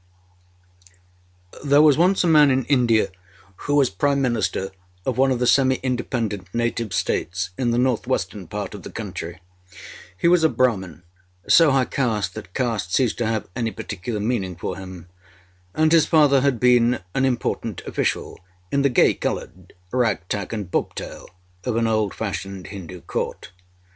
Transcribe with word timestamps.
There 1.63 1.83
was 1.83 1.95
once 1.95 2.23
a 2.23 2.27
man 2.27 2.49
in 2.49 2.65
India 2.65 3.11
who 3.57 3.75
was 3.75 3.91
Prime 3.91 4.19
Minister 4.19 4.71
of 5.05 5.19
one 5.19 5.29
of 5.29 5.37
the 5.37 5.45
semi 5.45 5.75
independent 5.83 6.47
native 6.55 6.91
States 6.91 7.51
in 7.55 7.69
the 7.69 7.77
north 7.77 8.07
western 8.07 8.47
part 8.47 8.73
of 8.73 8.81
the 8.81 8.89
country. 8.89 9.41
He 10.17 10.27
was 10.27 10.43
a 10.43 10.49
Brahmin, 10.49 11.03
so 11.47 11.69
high 11.69 11.85
caste 11.85 12.33
that 12.33 12.55
caste 12.55 12.95
ceased 12.95 13.19
to 13.19 13.27
have 13.27 13.47
any 13.55 13.69
particular 13.69 14.19
meaning 14.19 14.55
for 14.55 14.75
him; 14.75 15.07
and 15.75 15.91
his 15.91 16.07
father 16.07 16.41
had 16.41 16.59
been 16.59 17.01
an 17.13 17.23
important 17.23 17.81
official 17.85 18.39
in 18.71 18.81
the 18.81 18.89
gay 18.89 19.13
coloured 19.13 19.69
tag 19.69 19.75
rag 19.91 20.23
and 20.51 20.71
bobtail 20.71 21.29
of 21.63 21.75
an 21.75 21.85
old 21.85 22.15
fashioned 22.15 22.65
Hindu 22.65 23.01
Court. 23.01 23.51